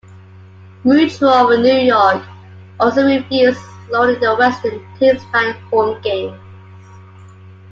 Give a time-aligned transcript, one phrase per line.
[0.83, 2.23] Mutual of New York
[2.79, 3.61] also refused,
[3.93, 6.39] owing the western teams nine home games.